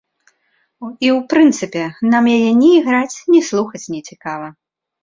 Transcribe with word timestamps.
І 0.29 1.07
ў 1.15 1.19
прынцыпе, 1.33 1.83
нам 2.15 2.23
яе 2.37 2.51
ні 2.65 2.69
іграць, 2.81 3.17
ні 3.35 3.47
слухаць 3.53 3.89
нецікава. 3.99 4.55